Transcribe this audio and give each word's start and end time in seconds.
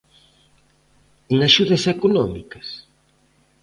¿En 1.31 1.37
axudas 1.47 1.83
económicas? 1.95 2.67